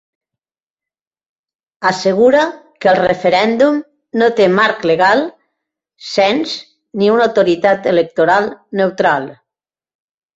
[1.89, 2.45] Assegura
[2.85, 3.77] que el referèndum
[4.21, 5.21] no té marc legal,
[6.13, 6.55] cens
[7.03, 8.49] ni una autoritat electoral
[8.81, 9.29] neutral.